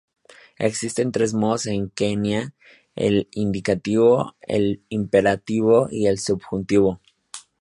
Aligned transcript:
Existen 0.57 1.11
tres 1.11 1.35
modos 1.35 1.67
en 1.67 1.89
quenya, 1.91 2.55
el 2.95 3.27
indicativo, 3.33 4.35
el 4.41 4.83
imperativo 4.89 5.89
y 5.91 6.07
el 6.07 6.17
subjuntivo. 6.17 6.99